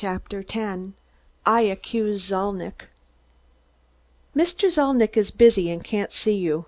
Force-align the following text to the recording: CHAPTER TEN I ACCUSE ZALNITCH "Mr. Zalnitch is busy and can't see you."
CHAPTER 0.03 0.41
TEN 0.41 0.95
I 1.45 1.61
ACCUSE 1.69 2.23
ZALNITCH 2.29 2.85
"Mr. 4.35 4.71
Zalnitch 4.71 5.15
is 5.15 5.29
busy 5.29 5.69
and 5.69 5.83
can't 5.83 6.11
see 6.11 6.37
you." 6.37 6.59